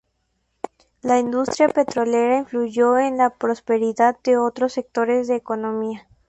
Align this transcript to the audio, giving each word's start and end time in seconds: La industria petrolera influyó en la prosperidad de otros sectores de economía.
La 1.03 1.19
industria 1.19 1.67
petrolera 1.69 2.39
influyó 2.39 2.97
en 2.97 3.17
la 3.19 3.29
prosperidad 3.29 4.17
de 4.23 4.35
otros 4.35 4.73
sectores 4.73 5.27
de 5.27 5.35
economía. 5.35 6.07